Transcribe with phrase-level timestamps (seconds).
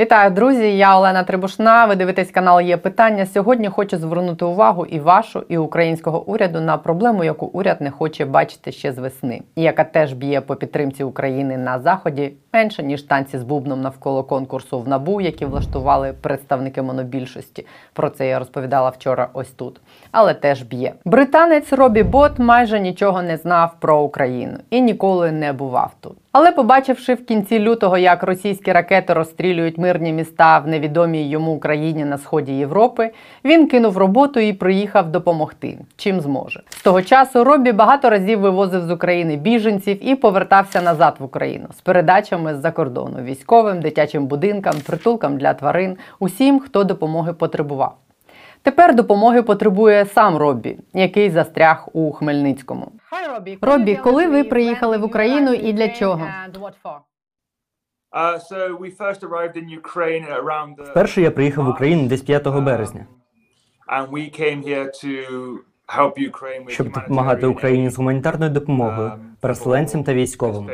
[0.00, 0.76] Вітаю, друзі!
[0.76, 1.86] Я Олена Трибушна.
[1.86, 3.26] Ви дивитесь канал Є питання.
[3.26, 8.24] Сьогодні хочу звернути увагу і вашу, і українського уряду на проблему, яку уряд не хоче
[8.24, 13.02] бачити ще з весни, і яка теж б'є по підтримці України на заході менше ніж
[13.02, 17.66] танці з бубном навколо конкурсу в набу, які влаштували представники монобільшості.
[17.92, 19.28] Про це я розповідала вчора.
[19.32, 19.80] Ось тут,
[20.16, 20.92] але теж б'є.
[21.04, 26.12] Британець Робі Бот майже нічого не знав про Україну і ніколи не бував тут.
[26.32, 32.04] Але побачивши в кінці лютого, як російські ракети розстрілюють мирні міста в невідомій йому країні
[32.04, 33.10] на сході Європи,
[33.44, 36.62] він кинув роботу і приїхав допомогти, чим зможе.
[36.68, 41.66] З того часу Робі багато разів вивозив з України біженців і повертався назад в Україну
[41.78, 47.94] з передачами з-за кордону військовим, дитячим будинкам, притулкам для тварин, усім, хто допомоги потребував.
[48.66, 52.92] Тепер допомоги потребує сам Робі, який застряг у Хмельницькому.
[53.60, 56.26] Робі, коли ви приїхали в Україну і для чого?
[58.12, 58.40] Uh,
[60.90, 63.06] Вперше я приїхав в Україну десь 5 березня,
[63.88, 65.10] and we came here to
[65.98, 70.70] help Ukraine with щоб допомагати Україні з гуманітарною допомогою, um, переселенцям та військовим.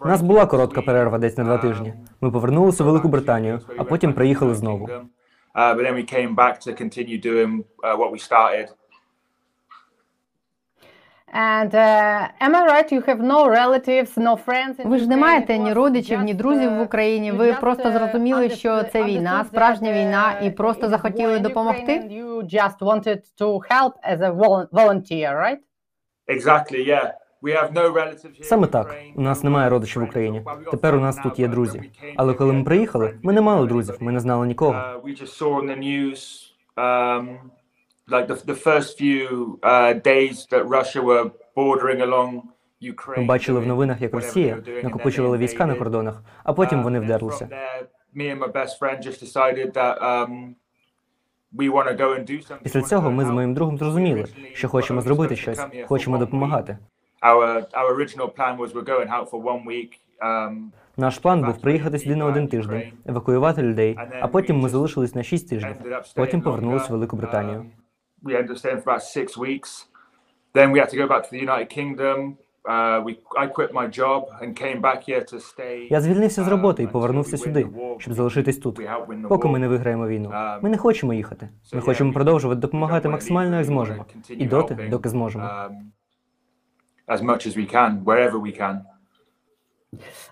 [0.00, 1.94] У нас була коротка перерва десь на два um, тижні.
[2.20, 4.86] Ми повернулися у Велику Британію, а потім приїхали знову.
[4.86, 8.68] Uh, but then we came back to continue doing uh, what we started.
[11.32, 12.92] And uh, am I right?
[12.92, 16.70] You have no relatives, no friends in Ви ж не маєте ні родичів, ні друзів
[16.70, 17.32] uh, в Україні.
[17.32, 21.92] Ви просто uh, зрозуміли, що це війна, справжня війна, і uh, просто захотіли допомогти.
[21.92, 25.58] and You just wanted to help as a vol- volunteer, right?
[26.28, 27.25] Exactly, yeah.
[28.42, 28.96] Саме так.
[29.14, 30.42] У нас немає родичів в Україні.
[30.70, 31.82] Тепер у нас тут є друзі.
[32.16, 34.72] Але коли ми приїхали, ми не мали друзів, ми не знали нікого.
[34.72, 35.00] Uh,
[36.76, 37.36] um,
[43.16, 43.18] uh.
[43.18, 47.48] Ми бачили в новинах, як Росія they війська на кордонах, а потім Uh, вони вдерлися.
[50.02, 50.54] um.
[52.62, 56.78] Після цього ми з моїм другом зрозуміли, що хочемо зробити щось, хочемо допомагати.
[57.22, 60.00] Our, our original plan was we're going out for one week.
[60.22, 65.14] Um, Наш план був приїхати сюди на один тиждень, евакуювати людей, а потім ми залишились
[65.14, 65.76] на 6 тижнів.
[66.16, 66.90] Потім повернулися в.
[66.90, 67.58] Велику Британію.
[67.58, 67.64] Um,
[68.22, 69.86] we ended up staying for about six weeks.
[70.54, 72.32] Then we had to go back to the United Kingdom.
[72.66, 73.14] Uh.
[75.90, 77.66] Я звільнився з роботи і um, повернувся сюди,
[77.98, 78.80] щоб залишитись тут.
[79.28, 80.28] Поки ми не виграємо війну.
[80.28, 81.48] Um, Ми не хочемо їхати.
[81.74, 85.50] Ми хочемо продовжувати допомагати максимально, як зможемо, і доти, доки зможемо.
[87.08, 88.84] Um, as much as we can, wherever we can.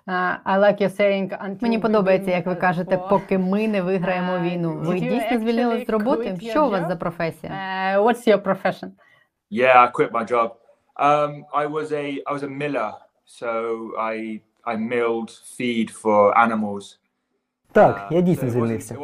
[0.06, 4.32] Uh, I like you saying, until Мені подобається, як ви кажете, поки ми не виграємо
[4.32, 4.74] Uh, війну.
[4.80, 6.36] Ви дійсно звільнились з роботи?
[6.40, 7.52] Що у вас за професія?
[7.52, 8.90] Uh, what's your profession?
[9.50, 10.50] Yeah, I quit my job.
[10.96, 12.92] Um, I was a I was a miller,
[13.40, 13.50] so
[13.98, 16.98] I I milled feed for animals.
[17.72, 18.96] Так, я Uh, дійсно звільнився.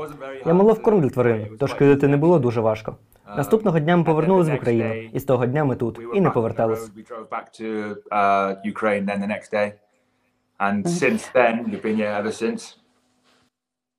[0.47, 2.97] Я для to тварин, тож кидати не було дуже важко.
[3.37, 6.89] Наступного дня ми повернулись в Україну, і з того дня ми тут, і не повертались.
[6.89, 6.93] uh.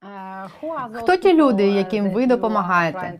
[0.02, 3.20] Uh, Хто ті люди, uh, яким ви допомагаєте?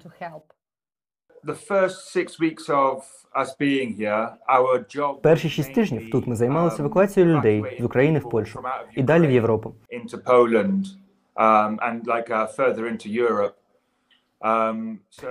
[5.22, 8.60] Перші шість тижнів тут ми займалися um, евакуацією людей з України в Польщу
[8.96, 9.76] і далі в Європу.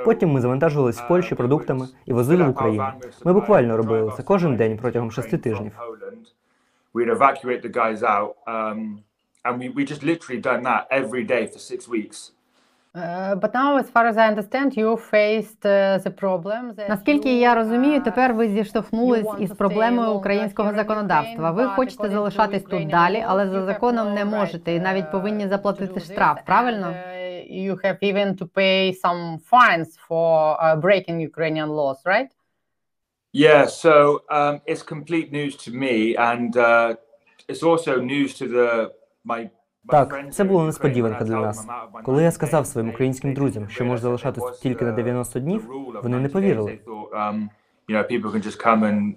[0.05, 2.87] Потім ми завантажувались в Польщі продуктами і возили в Україну.
[3.25, 5.73] Ми буквально робили це кожен день протягом шести тижнів.
[16.89, 21.51] Наскільки я розумію, uh, тепер ви зіштовхнулись із проблемою українського законодавства.
[21.51, 26.01] Ви хочете залишатись тут далі, але за законом не можете і навіть uh, повинні заплатити
[26.01, 26.39] штраф.
[26.47, 26.95] Правильно?
[27.41, 32.31] And, uh, you have even to pay some fines for uh, breaking Ukrainian laws, right?
[33.33, 33.93] Yeah, so
[34.31, 36.95] um, it's complete news to me, and uh,
[37.49, 38.69] it's also news to the
[39.25, 39.41] my.
[39.85, 40.67] my Так, friends це here була in Ukraine.
[40.67, 41.59] несподіванка When I для told нас.
[41.67, 43.63] them I'm out of my Коли я 90 сказав days, своїм they- українським they друзям,
[43.63, 45.93] didn't що можу realize that залишатись it was тільки на the- 90 the днів, rule
[45.99, 46.33] of вони не 90 days.
[46.33, 46.71] повірили.
[46.71, 47.49] They thought, um,
[47.89, 49.15] you know, people can just come and,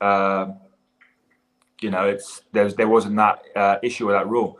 [0.00, 0.46] uh,
[1.82, 4.50] you know, it's there's there wasn't that uh, issue with that rule.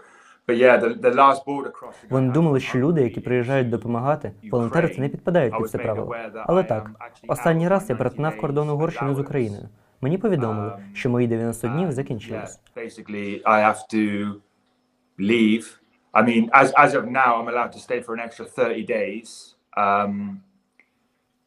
[2.10, 6.16] Вони думали, що люди, які приїжджають допомагати, волонтери це не підпадають під це правило.
[6.46, 6.90] Але так,
[7.28, 9.68] останній раз я перетинав кордон Угорщини з Україною.
[10.00, 12.60] Мені повідомили, що мої 90 днів закінчились.
[13.44, 14.34] I have to
[15.18, 15.64] leave.
[16.12, 19.56] I mean, as as of now, I'm allowed to stay for an extra 30 days.
[19.76, 20.40] Um,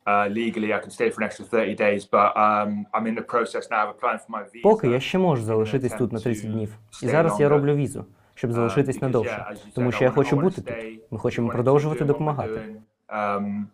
[0.07, 3.23] Uh, legally, I can stay for an extra 30 days, but um, I'm in the
[3.23, 4.63] process now of applying for my visa.
[4.63, 6.77] Поки я ще можу залишитись тут на attempt 30 днів.
[7.03, 9.45] І зараз я роблю візу, щоб залишитись Uh, надовше,
[9.75, 10.75] тому що я хочу бути тут.
[11.11, 12.75] Ми хочемо продовжувати допомагати.
[13.09, 13.65] Um,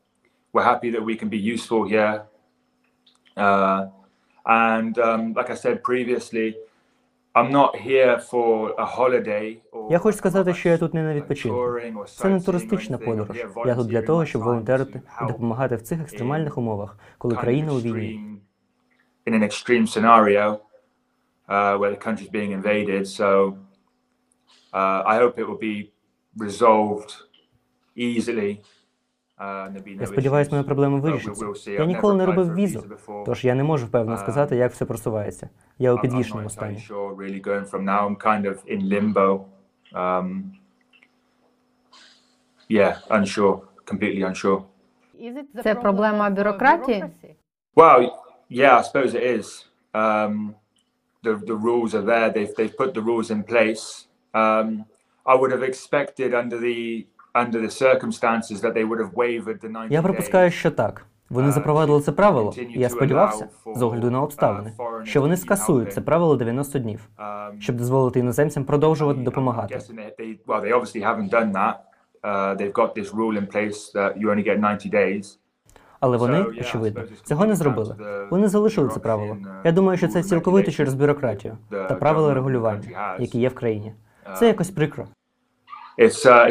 [0.54, 2.22] we're happy that we can be useful here.
[3.38, 3.88] Uh,
[4.46, 6.56] and um, like I said previously,
[7.36, 9.58] I'm not here for a holiday.
[9.90, 12.06] Я хочу сказати, що я тут не на відпочинку.
[12.08, 13.38] Це не туристична подорож.
[13.66, 17.80] Я тут для того, щоб волонтерити і допомагати в цих екстремальних умовах, коли країна у
[17.80, 18.32] війні.
[19.26, 20.62] in an extreme scenario
[21.48, 23.08] uh, where the country's being invaded.
[23.08, 23.58] So
[24.74, 25.90] uh, I hope it will be
[26.38, 27.12] resolved
[27.98, 28.58] easily.
[29.40, 30.54] Uh, Я сподіваюся, issues.
[30.54, 31.46] мої проблеми вирішаться.
[31.46, 31.70] will see.
[31.72, 32.84] Я I've ніколи не робив візу,
[33.26, 35.50] тож я не можу впевнено сказати, як все просувається.
[35.80, 36.80] Я у підвішеному стані.
[39.94, 40.44] Um,
[42.70, 44.62] yeah, unsure, completely unsure.
[45.64, 47.06] Це проблема бюрократії?
[47.76, 48.12] Well,
[48.50, 49.68] yeah, I suppose it is.
[49.94, 50.54] Um,
[51.24, 52.30] the the rules are there.
[52.36, 54.08] They've they've put the rules in place.
[54.34, 54.84] Um,
[55.26, 57.06] I would have expected under the
[57.36, 61.06] under the circumstances that they would have wavered the 90 Я припускаю, що так.
[61.30, 64.74] Вони запровадили це правило, і я сподівався, з огляду на обставини,
[65.04, 69.76] що вони скасують це правило 90 днів, Um, щоб дозволити іноземцям продовжувати допомагати.
[69.76, 71.74] guessing they, they well, they obviously haven't done that.
[72.24, 75.38] Uh, they've got this rule in place that you only get 90 days.
[76.00, 77.96] Але вони, очевидно, цього не зробили.
[78.32, 79.34] Вони залишили це правило.
[79.34, 83.94] uh, Я думаю, що це цілковито через бюрократію та правила регулювання, які є в країні.
[84.40, 85.08] Це якось прикро.
[85.98, 86.48] Uh,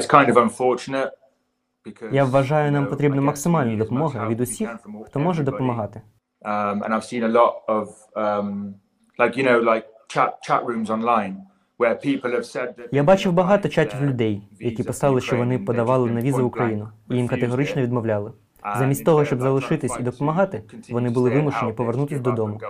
[2.12, 6.02] Я вважаю, нам потрібна максимальна допомога від усіх, хто може допомагати.
[6.42, 6.84] Um,
[8.16, 8.72] um,
[12.92, 17.16] Я бачив багато чатів людей, які писали, що вони подавали на візу в Україну, і
[17.16, 18.32] їм категорично відмовляли.
[18.78, 22.60] Замість того, щоб залишитись і допомагати, вони були вимушені up додому.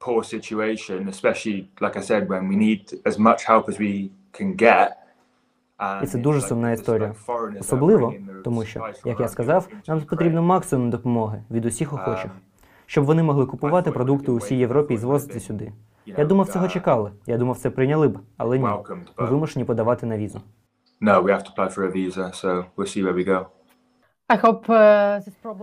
[0.00, 4.56] Poor situation, especially like I said, when we need as much help as we can
[4.56, 4.88] get.
[6.02, 7.14] І це дуже сумна історія.
[7.60, 8.14] Особливо,
[8.44, 12.38] тому що, як я сказав, нам потрібно максимум допомоги від усіх охочих, Um,
[12.86, 15.72] щоб вони могли купувати продукти у всій Європі і звозити сюди.
[16.06, 17.10] Я думав, цього uh, чекали.
[17.26, 18.64] Я думав, це прийняли б, але ні.
[19.18, 20.40] Ми вимушені подавати на візу.
[21.00, 23.38] no, we have to apply for a visa, so we'll see where we go.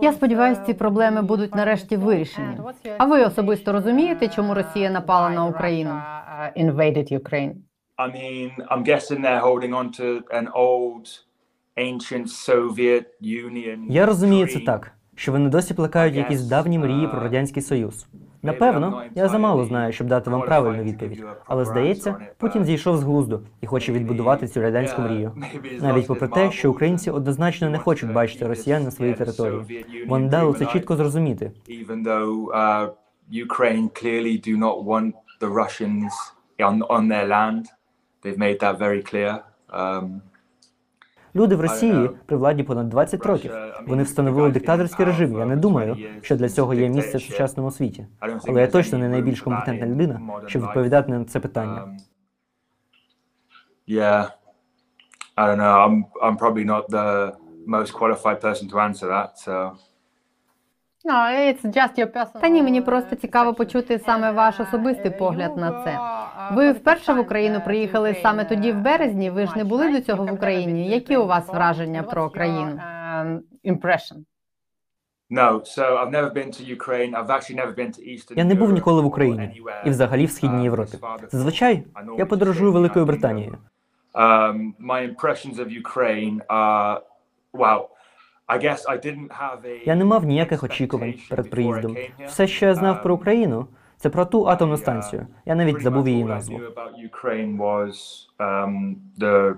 [0.02, 2.56] Я сподіваюся, ці проблеми будуть нарешті вирішені.
[2.98, 5.90] А ви особисто розумієте, чому Росія напала на Україну?
[7.98, 10.08] I mean, I'm guessing they're holding on to
[10.40, 11.04] an old,
[11.76, 13.86] ancient Soviet Union.
[13.88, 18.06] Я розумію це так, що вони досі плекають якісь давні мрії про радянський союз.
[18.42, 21.24] Напевно, я замало знаю, щоб дати вам правильну відповідь.
[21.46, 25.32] Але здається, Путін зійшов з глузду і хоче відбудувати цю радянську мрію.
[25.80, 29.84] Навіть попри те, що українці однозначно не хочуть бачити росіян на своїй території.
[30.08, 31.52] Вони дали це чітко зрозуміти.
[31.68, 32.90] Uh,
[33.46, 36.12] Ukraine clearly do not want the Russians
[36.58, 37.64] on on their land,
[38.22, 39.32] they've made that very clear.
[39.80, 40.22] Um,
[41.34, 43.52] Люди в Росії при владі понад 20 років.
[43.86, 45.38] Вони встановили диктаторський режим.
[45.38, 48.06] Я не думаю, що для цього є місце в сучасному світі.
[48.48, 51.84] Але я точно не найбільш компетентна людина, щоб відповідати на це питання.
[51.84, 51.96] Um,
[53.88, 54.24] yeah,
[55.36, 55.76] I don't know.
[55.86, 57.32] I'm I'm probably not the
[57.66, 59.30] most qualified person to answer that.
[59.46, 59.72] So
[62.40, 65.98] Та ні, мені просто цікаво почути саме ваш особистий погляд на це.
[66.52, 69.30] Ви вперше в Україну приїхали саме тоді, в березні.
[69.30, 70.88] Ви ж не були до цього в Україні.
[70.88, 72.80] Які у вас враження про країну?
[73.64, 74.16] Impression.
[77.92, 78.36] to Eastern.
[78.36, 80.98] Я не був ніколи в Україні і взагалі в східній uh, Європі.
[81.32, 81.84] Зазвичай
[82.18, 83.58] я подорожую Великою Британією.
[84.14, 84.72] Um.
[89.84, 91.96] Я не мав ніяких очікувань перед приїздом.
[92.26, 93.66] Все, що я знав про Um, Україну,
[93.97, 95.27] це про ту атомну I, uh, станцію.
[95.45, 96.57] Я навіть pretty забув much її all I назву.
[96.57, 97.93] knew about Ukraine was
[98.39, 99.55] um, the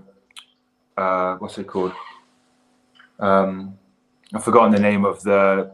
[0.98, 1.92] uh, what's it called?
[3.20, 3.74] Um,
[4.34, 5.72] I've forgotten the name of the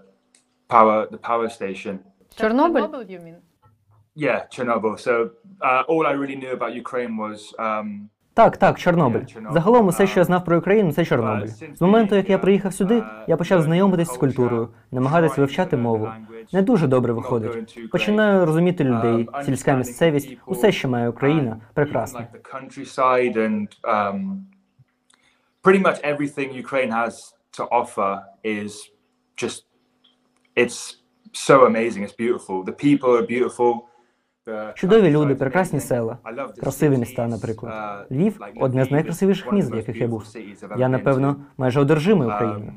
[0.68, 2.00] power the power station.
[2.36, 2.88] Чорнобиль?
[4.16, 5.00] Yeah, Chernobyl.
[5.00, 5.32] So
[5.62, 9.25] uh, all I really knew about Ukraine was um, Так, так, Чорнобиль.
[9.51, 11.47] Загалом усе, що я знав про Україну, це Чорнобиль.
[11.47, 16.09] З моменту, як я приїхав сюди, я почав знайомитись з культурою, намагатись вивчати мову.
[16.53, 17.91] Не дуже добре виходить.
[17.91, 22.21] Починаю розуміти людей, сільська місцевість, усе, що має Україна, прекрасно.
[22.55, 24.37] Countryside and um,
[25.63, 27.13] pretty much everything Ukraine has
[27.59, 28.71] to offer is
[29.43, 29.59] just
[30.57, 30.79] it's
[31.33, 32.03] so amazing.
[32.07, 32.57] It's beautiful.
[32.71, 33.73] The people are beautiful.
[34.75, 36.19] Чудові люди, прекрасні села,
[36.61, 38.07] красиві міста, наприклад.
[38.11, 40.25] Львів одне з найкрасивіших міст, в яких я був.
[40.77, 42.73] Я, напевно, майже одержимий Україною.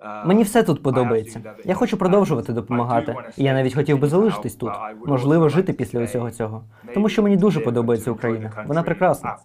[0.00, 1.40] Uh, Мені все тут подобається.
[1.64, 3.16] Я хочу продовжувати допомагати.
[3.36, 4.72] І я навіть хотів би залишитись тут.
[5.06, 6.64] Можливо, жити після усього цього.
[6.94, 8.64] Тому що мені дуже подобається Україна.
[8.66, 9.36] Вона прекрасна.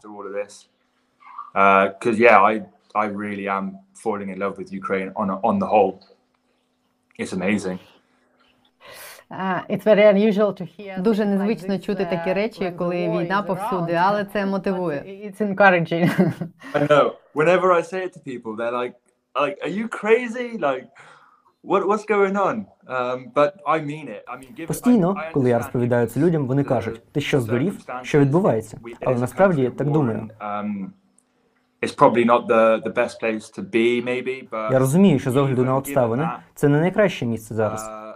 [3.01, 3.65] I really am
[4.03, 5.93] falling in love with Ukraine on a, on the whole.
[7.19, 7.79] It's amazing.
[10.99, 15.03] Дуже незвично чути такі речі, коли війна повсюди, але це мотивує.
[15.25, 16.31] It's encouraging.
[16.73, 17.11] I know.
[17.35, 18.93] Whenever I say it to people, they're like,
[19.35, 20.49] like, are you crazy?
[20.59, 20.85] Like,
[21.63, 22.55] what what's going on?
[22.95, 24.23] Um, but I mean it.
[24.27, 27.79] I mean, give Постійно, коли я розповідаю це людям, вони кажуть: ти що здурів?
[28.01, 28.77] Що відбувається?
[29.05, 30.29] Але насправді я так думаю.
[30.39, 30.87] um,
[34.71, 37.89] Я розумію, що з огляду на обставини це не найкраще місце зараз.
[37.89, 38.13] uh,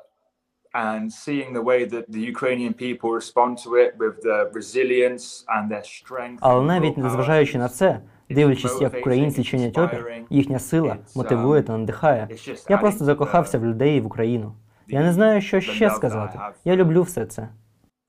[0.74, 5.70] and seeing the way that the Ukrainian people respond to it with the resilience and
[5.70, 6.38] their strength.
[6.42, 11.78] Але навіть незважаючи на це, дивлячись, як українці чинять опір, їхня сила мотивує um, та
[11.78, 12.28] надихає.
[12.70, 14.54] Я просто закохався в людей і в Україну.
[14.88, 16.40] Я не знаю, що ще сказати.
[16.66, 17.50] Я люблю все це.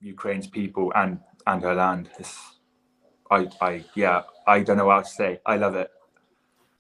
[0.03, 1.17] Ukraine's people and
[1.47, 2.05] and her land.
[2.21, 2.52] It's,
[3.39, 5.31] I I yeah I don't know what to say.
[5.53, 5.91] I love it.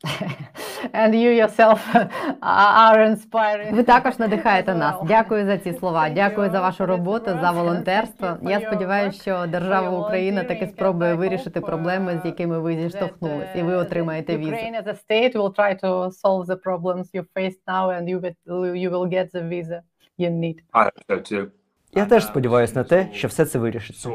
[0.92, 1.80] And you yourself
[2.42, 3.74] are inspiring.
[3.74, 4.94] Ви також надихаєте нас.
[5.04, 6.10] Дякую за ці слова.
[6.10, 8.36] Дякую за вашу роботу, за волонтерство.
[8.42, 13.74] Я сподіваюся, що держава Україна таки спробує вирішити проблеми, з якими ви зіштовхнулись, і ви
[13.74, 14.50] отримаєте візу.
[14.50, 18.20] Ukraine as a state will try to solve the problems you face now and you
[18.20, 18.34] get
[18.82, 19.80] you will get the visa
[20.18, 20.56] you need.
[20.72, 21.46] I hope so too.
[21.94, 24.10] Я теж сподіваюся на те, що все це вирішиться.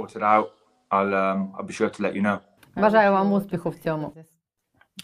[0.92, 1.14] Sort it out.
[1.14, 2.40] I'll um I'll be sure to let you know.
[2.76, 4.12] Бажаю вам успіху в цьому.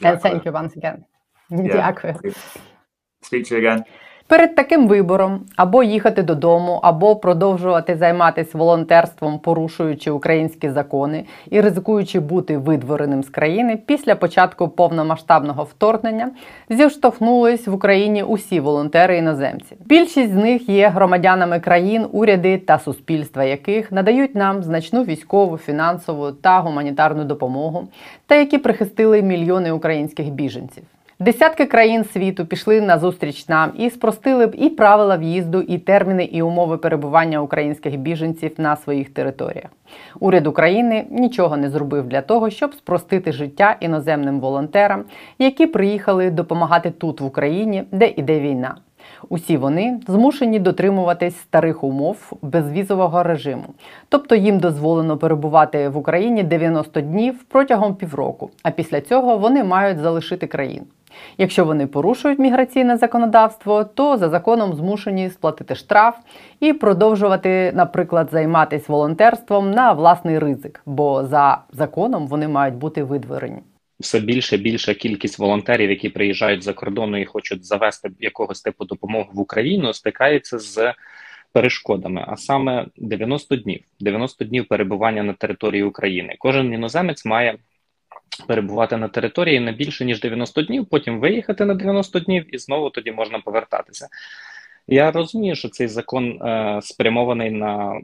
[0.00, 1.04] And thank you once again.
[1.50, 2.14] Дякую.
[3.22, 3.84] Speak to you again.
[4.33, 12.19] Перед таким вибором або їхати додому, або продовжувати займатися волонтерством, порушуючи українські закони і ризикуючи
[12.19, 16.31] бути видвореним з країни, після початку повномасштабного вторгнення
[16.69, 19.75] зіштовхнулись в Україні усі волонтери іноземці.
[19.85, 26.31] Більшість з них є громадянами країн, уряди та суспільства, яких надають нам значну військову, фінансову
[26.31, 27.87] та гуманітарну допомогу,
[28.27, 30.83] та які прихистили мільйони українських біженців.
[31.19, 36.23] Десятки країн світу пішли на зустріч нам і спростили б і правила в'їзду, і терміни,
[36.23, 39.69] і умови перебування українських біженців на своїх територіях.
[40.19, 45.03] Уряд України нічого не зробив для того, щоб спростити життя іноземним волонтерам,
[45.39, 48.75] які приїхали допомагати тут в Україні, де іде війна.
[49.29, 53.65] Усі вони змушені дотримуватись старих умов безвізового режиму,
[54.09, 59.99] тобто їм дозволено перебувати в Україні 90 днів протягом півроку, а після цього вони мають
[59.99, 60.85] залишити країну.
[61.37, 66.15] Якщо вони порушують міграційне законодавство, то за законом змушені сплатити штраф
[66.59, 73.57] і продовжувати, наприклад, займатися волонтерством на власний ризик, бо за законом вони мають бути видворені.
[73.99, 79.29] все більше більша кількість волонтерів, які приїжджають за кордону і хочуть завести якогось типу допомоги
[79.33, 80.93] в Україну, стикаються з
[81.53, 86.35] перешкодами, а саме 90 днів, 90 днів перебування на території України.
[86.39, 87.57] Кожен іноземець має
[88.35, 92.89] перебувати на території не більше ніж 90 днів, потім виїхати на 90 днів і знову
[92.89, 94.07] тоді можна повертатися.
[94.87, 98.01] Я розумію, що цей закон е, спрямований на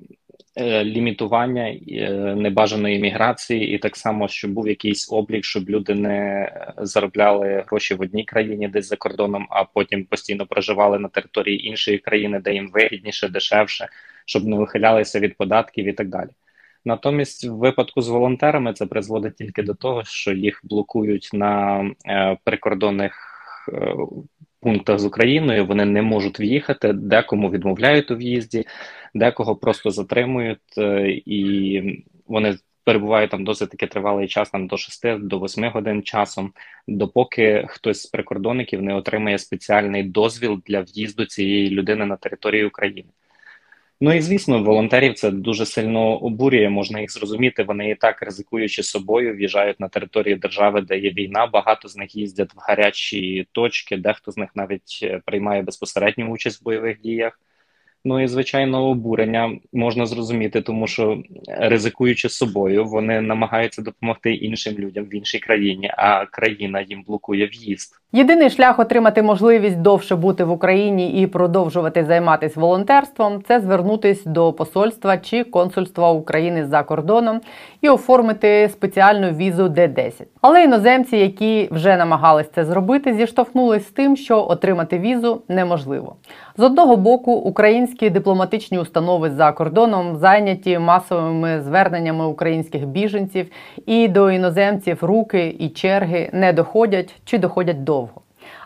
[0.55, 6.51] е, лімітування е, небажаної міграції, і так само, щоб був якийсь облік, щоб люди не
[6.77, 11.97] заробляли гроші в одній країні, десь за кордоном, а потім постійно проживали на території іншої
[11.97, 13.87] країни, де їм вигідніше, дешевше,
[14.25, 16.29] щоб не вихилялися від податків і так далі.
[16.89, 22.37] Натомість, в випадку з волонтерами це призводить тільки до того, що їх блокують на е,
[22.43, 23.13] прикордонних
[23.73, 23.95] е,
[24.61, 25.65] пунктах з Україною.
[25.65, 28.65] Вони не можуть в'їхати, декому відмовляють у в'їзді,
[29.13, 31.81] декого просто затримують, е, і
[32.27, 36.53] вони перебувають там досить таки тривалий час, там до 6 до 8 годин часом,
[36.87, 43.09] допоки хтось з прикордонників не отримає спеціальний дозвіл для в'їзду цієї людини на територію України.
[44.01, 46.69] Ну і звісно, волонтерів це дуже сильно обурює.
[46.69, 47.63] Можна їх зрозуміти.
[47.63, 51.47] Вони і так ризикуючи собою, в'їжджають на територію держави, де є війна.
[51.47, 53.97] Багато з них їздять в гарячі точки.
[53.97, 57.39] Дехто з них навіть е, приймає безпосередню участь в бойових діях.
[58.05, 65.05] Ну і звичайно, обурення можна зрозуміти, тому що ризикуючи собою, вони намагаються допомогти іншим людям
[65.05, 67.98] в іншій країні, а країна їм блокує в'їзд.
[68.13, 74.53] Єдиний шлях отримати можливість довше бути в Україні і продовжувати займатися волонтерством це звернутися до
[74.53, 77.41] посольства чи консульства України за кордоном
[77.81, 80.23] і оформити спеціальну візу Д10.
[80.41, 86.15] Але іноземці, які вже намагались це зробити, зіштовхнулись з тим, що отримати візу неможливо.
[86.57, 93.51] З одного боку, українські дипломатичні установи за кордоном зайняті масовими зверненнями українських біженців,
[93.85, 97.98] і до іноземців руки і черги не доходять чи доходять довго.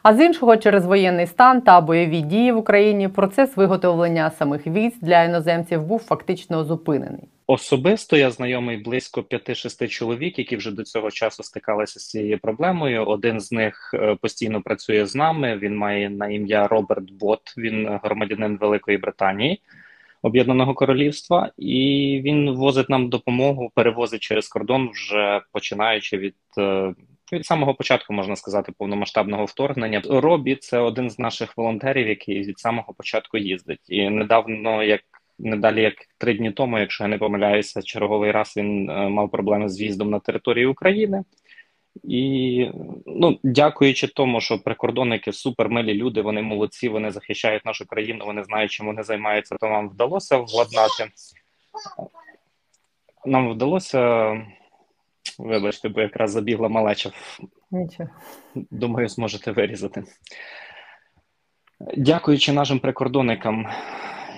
[0.03, 4.93] А з іншого, через воєнний стан та бойові дії в Україні процес виготовлення самих віз
[5.01, 7.23] для іноземців був фактично зупинений.
[7.47, 13.05] Особисто я знайомий близько 5-6 чоловік, які вже до цього часу стикалися з цією проблемою.
[13.05, 15.57] Один з них е, постійно працює з нами.
[15.57, 17.53] Він має на ім'я Роберт Бот.
[17.57, 19.61] Він громадянин Великої Британії,
[20.21, 26.35] Об'єднаного Королівства, і він возить нам допомогу, перевозить через кордон, вже починаючи від.
[27.33, 30.01] Від самого початку можна сказати повномасштабного вторгнення.
[30.05, 33.89] Робі це один з наших волонтерів, який від самого початку їздить.
[33.89, 35.01] І недавно, як
[35.39, 39.31] не далі як три дні тому, якщо я не помиляюся, черговий раз він е, мав
[39.31, 41.23] проблеми з в'їздом на територію України.
[42.03, 42.67] І
[43.05, 48.71] ну, дякуючи тому, що прикордонники супермилі люди, вони молодці, вони захищають нашу країну, вони знають,
[48.71, 51.11] чим вони займаються, то нам вдалося владнати.
[53.25, 54.31] Нам вдалося,
[55.39, 57.11] вибачте, бо якраз забігла малеча.
[57.71, 58.09] Нічого.
[58.55, 60.03] Думаю, зможете вирізати.
[61.97, 63.67] Дякуючи нашим прикордонникам,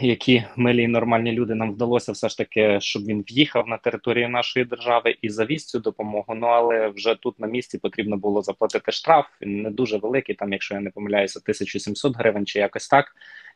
[0.02, 4.30] які милі і нормальні люди, нам вдалося все ж таки, щоб він в'їхав на територію
[4.30, 6.36] нашої держави і завіз цю допомогу.
[6.36, 9.26] Ну але вже тут на місці потрібно було заплатити штраф.
[9.42, 13.16] Він не дуже великий, там, якщо я не помиляюся, 1700 гривень чи якось так.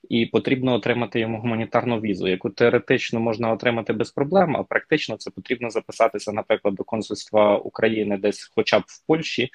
[0.09, 5.31] І потрібно отримати йому гуманітарну візу, яку теоретично можна отримати без проблем, а практично це
[5.31, 9.49] потрібно записатися, наприклад, до консульства України, десь, хоча б в Польщі.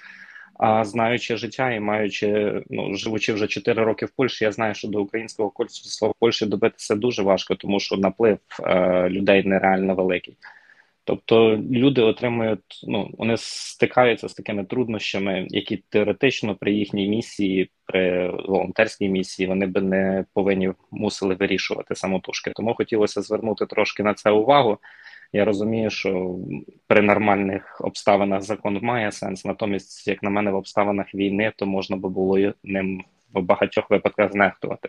[0.59, 4.89] А знаючи життя і маючи, ну живучи вже 4 роки в Польщі, я знаю, що
[4.89, 10.37] до українського консульства в Польщі добитися дуже важко, тому що наплив е, людей нереально великий.
[11.07, 18.29] Тобто люди отримують, ну вони стикаються з такими труднощами, які теоретично при їхній місії, при
[18.29, 22.53] волонтерській місії, вони би не повинні мусили вирішувати самотужки.
[22.55, 24.79] Тому хотілося звернути трошки на це увагу.
[25.33, 26.39] Я розумію, що
[26.87, 29.45] при нормальних обставинах закон має сенс.
[29.45, 34.33] Натомість, як на мене, в обставинах війни, то можна би було ним в багатьох випадках
[34.33, 34.89] знехтувати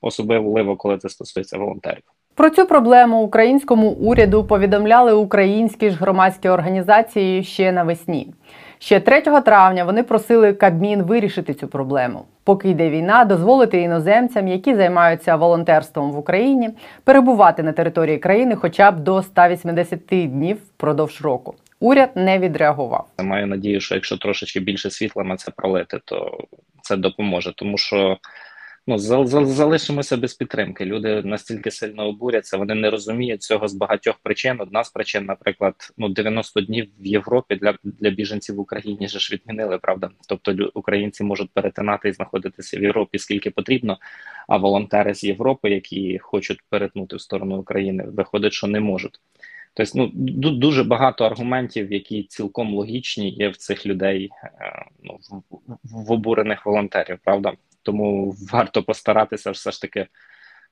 [0.00, 2.02] особливо, коли це стосується волонтерів.
[2.36, 8.34] Про цю проблему українському уряду повідомляли українські ж громадські організації ще навесні.
[8.78, 12.24] Ще 3 травня вони просили Кабмін вирішити цю проблему.
[12.44, 16.70] Поки йде війна, дозволити іноземцям, які займаються волонтерством в Україні,
[17.04, 21.54] перебувати на території країни хоча б до 180 днів впродовж року.
[21.80, 23.06] Уряд не відреагував.
[23.22, 26.38] Маю надію, що якщо трошечки більше світла на це пролити, то
[26.82, 28.18] це допоможе, тому що
[28.86, 28.98] ну
[29.46, 30.84] залишимося без підтримки.
[30.84, 34.60] Люди настільки сильно обуряться, вони не розуміють цього з багатьох причин.
[34.60, 39.34] Одна з причин, наприклад, ну 90 днів в Європі для для біженців в Україні ж
[39.34, 40.10] відмінили, правда.
[40.28, 43.98] Тобто українці можуть перетинати і знаходитися в Європі скільки потрібно.
[44.48, 49.20] А волонтери з Європи, які хочуть перетнути в сторону України, виходить, що не можуть.
[49.74, 55.18] Тобто, ну дуже багато аргументів, які цілком логічні, є в цих людей е, ну,
[55.84, 57.52] в обурених волонтерів, правда.
[57.86, 60.06] Тому варто постаратися все ж таки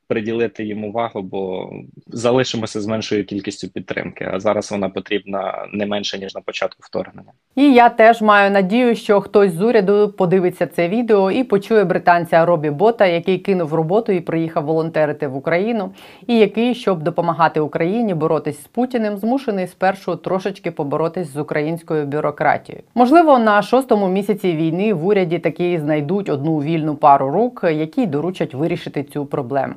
[0.09, 1.71] приділити їм увагу, бо
[2.07, 4.31] залишимося з меншою кількістю підтримки.
[4.33, 7.33] А зараз вона потрібна не менше ніж на початку вторгнення.
[7.57, 12.47] І я теж маю надію, що хтось з уряду подивиться це відео і почує британця
[12.47, 15.91] Робі Бота, який кинув роботу і приїхав волонтерити в Україну,
[16.27, 22.85] і який, щоб допомагати Україні боротись з Путіним, змушений спершу трошечки поборотись з українською бюрократією.
[22.95, 28.55] Можливо, на шостому місяці війни в уряді таки знайдуть одну вільну пару рук, які доручать
[28.55, 29.75] вирішити цю проблему.